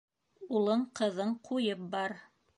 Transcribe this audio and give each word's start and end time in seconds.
Улың-ҡыҙың 0.59 1.37
ҡуйып 1.51 1.87
бар. 1.95 2.19